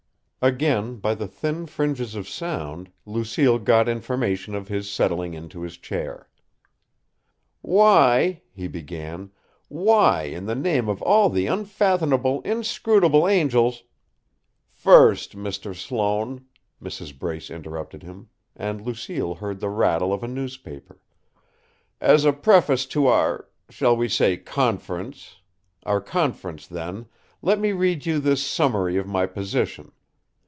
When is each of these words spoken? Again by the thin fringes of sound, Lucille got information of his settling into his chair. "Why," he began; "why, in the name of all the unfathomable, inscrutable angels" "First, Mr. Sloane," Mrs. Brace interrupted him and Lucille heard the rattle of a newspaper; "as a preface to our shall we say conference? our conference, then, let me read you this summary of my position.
Again 0.43 0.95
by 0.95 1.13
the 1.13 1.27
thin 1.27 1.67
fringes 1.67 2.15
of 2.15 2.27
sound, 2.27 2.91
Lucille 3.05 3.59
got 3.59 3.87
information 3.87 4.55
of 4.55 4.69
his 4.69 4.89
settling 4.89 5.35
into 5.35 5.61
his 5.61 5.77
chair. 5.77 6.29
"Why," 7.61 8.41
he 8.51 8.67
began; 8.67 9.29
"why, 9.67 10.23
in 10.23 10.47
the 10.47 10.55
name 10.55 10.89
of 10.89 10.99
all 11.03 11.29
the 11.29 11.45
unfathomable, 11.45 12.41
inscrutable 12.41 13.27
angels" 13.27 13.83
"First, 14.71 15.35
Mr. 15.37 15.75
Sloane," 15.75 16.45
Mrs. 16.81 17.15
Brace 17.19 17.51
interrupted 17.51 18.01
him 18.01 18.27
and 18.55 18.81
Lucille 18.81 19.35
heard 19.35 19.59
the 19.59 19.69
rattle 19.69 20.11
of 20.11 20.23
a 20.23 20.27
newspaper; 20.27 20.97
"as 21.99 22.25
a 22.25 22.33
preface 22.33 22.87
to 22.87 23.05
our 23.05 23.47
shall 23.69 23.95
we 23.95 24.09
say 24.09 24.37
conference? 24.37 25.35
our 25.83 26.01
conference, 26.01 26.65
then, 26.65 27.05
let 27.43 27.59
me 27.59 27.73
read 27.73 28.07
you 28.07 28.17
this 28.19 28.43
summary 28.43 28.97
of 28.97 29.05
my 29.05 29.27
position. 29.27 29.91